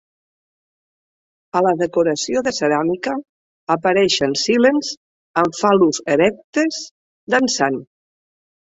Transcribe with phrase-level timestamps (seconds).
[1.59, 3.13] A la decoració de ceràmica
[3.77, 4.93] apareixen silens
[5.45, 6.85] amb fal·lus erectes
[7.37, 7.83] dansant.